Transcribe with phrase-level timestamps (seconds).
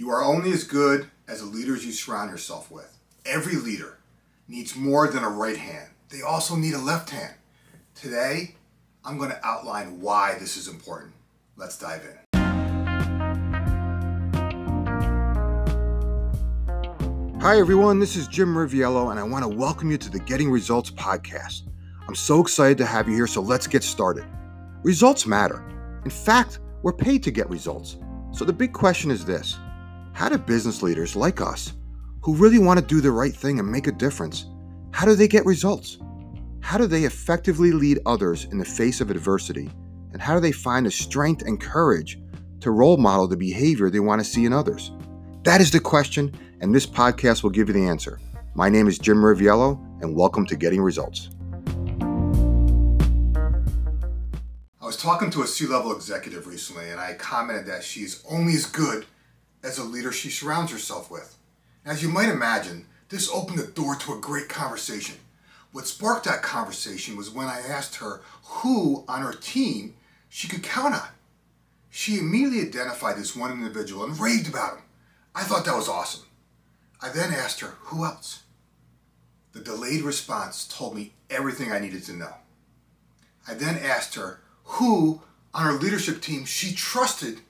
[0.00, 2.96] You are only as good as the leaders you surround yourself with.
[3.26, 3.98] Every leader
[4.48, 7.34] needs more than a right hand, they also need a left hand.
[7.94, 8.54] Today,
[9.04, 11.12] I'm going to outline why this is important.
[11.54, 12.16] Let's dive in.
[17.42, 17.98] Hi, everyone.
[17.98, 21.64] This is Jim Riviello, and I want to welcome you to the Getting Results podcast.
[22.08, 24.24] I'm so excited to have you here, so let's get started.
[24.82, 25.62] Results matter.
[26.06, 27.98] In fact, we're paid to get results.
[28.32, 29.58] So the big question is this
[30.12, 31.72] How do business leaders like us,
[32.22, 34.46] who really want to do the right thing and make a difference,
[34.92, 35.98] how do they get results?
[36.60, 39.70] How do they effectively lead others in the face of adversity?
[40.12, 42.20] And how do they find the strength and courage
[42.60, 44.90] to role model the behavior they want to see in others?
[45.44, 48.20] That is the question, and this podcast will give you the answer.
[48.54, 51.30] My name is Jim Riviello, and welcome to Getting Results.
[54.82, 58.54] I was talking to a C level executive recently, and I commented that she's only
[58.54, 59.06] as good
[59.62, 61.36] as a leader she surrounds herself with.
[61.84, 65.16] As you might imagine, this opened the door to a great conversation.
[65.72, 69.94] What sparked that conversation was when I asked her who on her team
[70.28, 71.08] she could count on.
[71.90, 74.84] She immediately identified this one individual and raved about him.
[75.34, 76.24] I thought that was awesome.
[77.02, 78.42] I then asked her, who else?
[79.52, 82.34] The delayed response told me everything I needed to know.
[83.48, 87.40] I then asked her who on her leadership team she trusted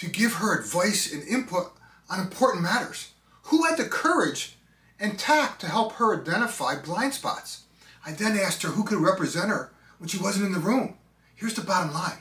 [0.00, 1.72] to give her advice and input
[2.08, 3.12] on important matters.
[3.44, 4.56] Who had the courage
[4.98, 7.64] and tact to help her identify blind spots?
[8.04, 10.96] I then asked her who could represent her when she wasn't in the room.
[11.34, 12.18] Here's the bottom line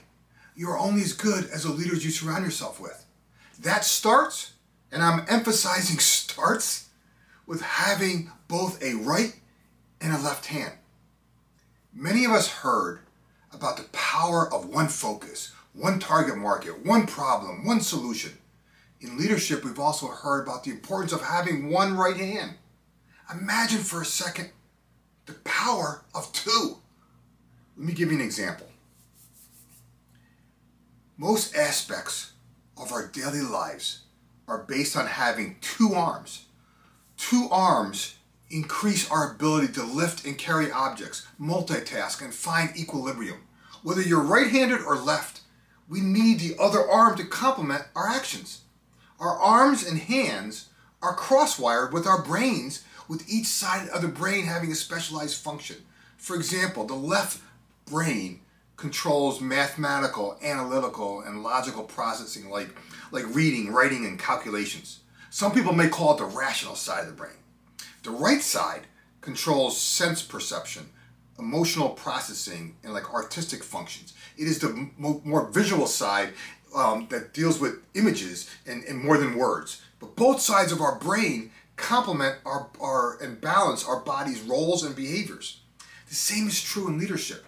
[0.55, 3.05] you are only as good as the leaders you surround yourself with.
[3.59, 4.53] That starts
[4.91, 6.89] and I'm emphasizing starts
[7.47, 9.39] with having both a right
[10.01, 10.73] and a left hand.
[11.93, 12.99] Many of us heard
[13.53, 18.31] about the power of one focus, one target market, one problem, one solution.
[19.01, 22.55] In leadership, we've also heard about the importance of having one right hand.
[23.31, 24.49] Imagine for a second
[25.25, 26.77] the power of two.
[27.77, 28.67] Let me give you an example.
[31.17, 32.31] Most aspects
[32.77, 34.01] of our daily lives
[34.47, 36.45] are based on having two arms.
[37.17, 38.15] Two arms
[38.49, 43.37] increase our ability to lift and carry objects, multitask, and find equilibrium.
[43.83, 45.38] Whether you're right handed or left,
[45.89, 48.61] we need the other arm to complement our actions.
[49.19, 50.69] Our arms and hands
[51.01, 55.77] are cross-wired with our brains, with each side of the brain having a specialized function.
[56.17, 57.41] For example, the left
[57.85, 58.41] brain
[58.77, 62.69] controls mathematical, analytical, and logical processing like,
[63.11, 64.99] like reading, writing, and calculations.
[65.31, 67.33] Some people may call it the rational side of the brain.
[68.03, 68.83] The right side
[69.21, 70.89] controls sense perception,
[71.39, 74.13] emotional processing, and like artistic functions.
[74.37, 76.33] It is the mo- more visual side
[76.75, 79.81] um, that deals with images and, and more than words.
[79.99, 84.95] But both sides of our brain complement our, our and balance our body's roles and
[84.95, 85.61] behaviors.
[86.09, 87.45] The same is true in leadership.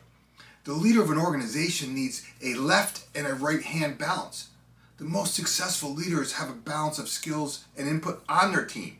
[0.64, 4.50] The leader of an organization needs a left and a right hand balance.
[4.98, 9.00] The most successful leaders have a balance of skills and input on their team.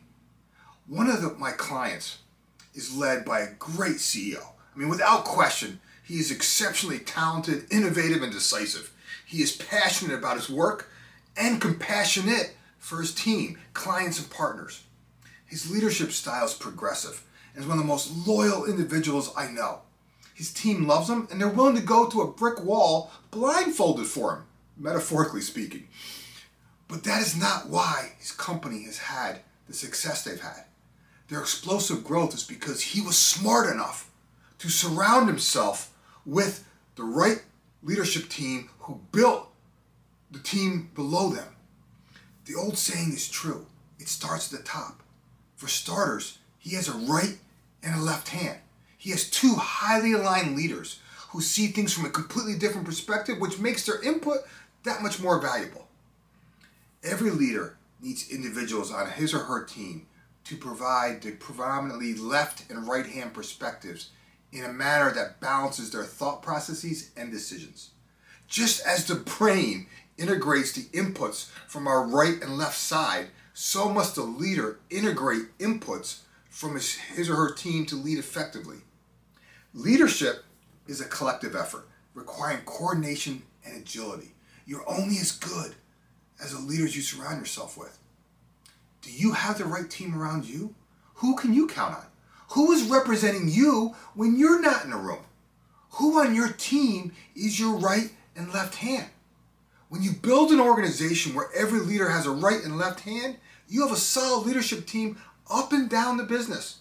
[0.88, 2.18] One of the, my clients
[2.74, 4.42] is led by a great CEO.
[4.74, 8.92] I mean, without question, he is exceptionally talented, innovative, and decisive.
[9.26, 10.90] He is passionate about his work
[11.36, 14.82] and compassionate for his team, clients, and partners.
[15.46, 17.22] His leadership style is progressive
[17.54, 19.80] and is one of the most loyal individuals I know.
[20.34, 24.36] His team loves him and they're willing to go to a brick wall blindfolded for
[24.36, 24.42] him,
[24.76, 25.88] metaphorically speaking.
[26.88, 30.64] But that is not why his company has had the success they've had.
[31.28, 34.10] Their explosive growth is because he was smart enough
[34.62, 35.92] to surround himself
[36.24, 36.64] with
[36.94, 37.42] the right
[37.82, 39.48] leadership team who built
[40.30, 41.56] the team below them.
[42.44, 43.66] The old saying is true
[43.98, 45.02] it starts at the top.
[45.56, 47.38] For starters, he has a right
[47.82, 48.60] and a left hand.
[48.96, 53.58] He has two highly aligned leaders who see things from a completely different perspective, which
[53.58, 54.42] makes their input
[54.84, 55.88] that much more valuable.
[57.02, 60.06] Every leader needs individuals on his or her team
[60.44, 64.10] to provide the predominantly left and right hand perspectives
[64.52, 67.90] in a manner that balances their thought processes and decisions.
[68.46, 69.86] Just as the brain
[70.18, 76.20] integrates the inputs from our right and left side, so must the leader integrate inputs
[76.50, 78.78] from his, his or her team to lead effectively.
[79.74, 80.44] Leadership
[80.86, 84.34] is a collective effort requiring coordination and agility.
[84.66, 85.74] You're only as good
[86.42, 87.98] as the leaders you surround yourself with.
[89.00, 90.74] Do you have the right team around you?
[91.14, 92.06] Who can you count on?
[92.52, 95.24] Who is representing you when you're not in a room?
[95.92, 99.06] Who on your team is your right and left hand?
[99.88, 103.38] When you build an organization where every leader has a right and left hand,
[103.68, 105.16] you have a solid leadership team
[105.50, 106.80] up and down the business.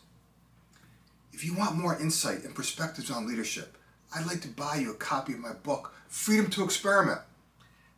[1.31, 3.77] If you want more insight and perspectives on leadership,
[4.13, 7.21] I'd like to buy you a copy of my book, Freedom to Experiment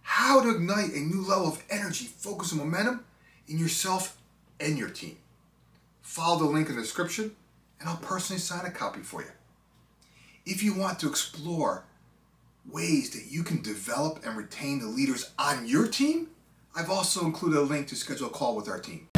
[0.03, 3.03] How to Ignite a New Level of Energy, Focus, and Momentum
[3.47, 4.15] in Yourself
[4.59, 5.17] and Your Team.
[6.03, 7.35] Follow the link in the description,
[7.83, 9.27] and I'll personally sign a copy for you.
[10.45, 11.83] If you want to explore
[12.71, 16.29] ways that you can develop and retain the leaders on your team,
[16.73, 19.09] I've also included a link to schedule a call with our team.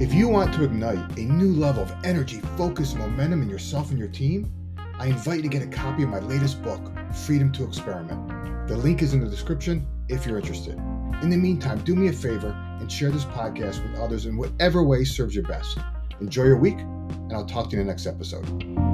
[0.00, 3.98] If you want to ignite a new level of energy, focus, momentum in yourself and
[3.98, 4.52] your team,
[4.98, 6.80] I invite you to get a copy of my latest book,
[7.14, 8.66] Freedom to Experiment.
[8.66, 10.74] The link is in the description if you're interested.
[11.22, 14.82] In the meantime, do me a favor and share this podcast with others in whatever
[14.82, 15.78] way serves you best.
[16.20, 18.87] Enjoy your week, and I'll talk to you in the next episode.